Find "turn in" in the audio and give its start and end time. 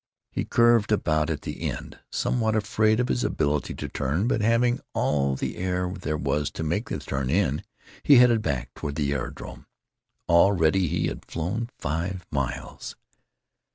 6.97-7.63